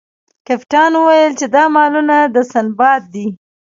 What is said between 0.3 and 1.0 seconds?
کپتان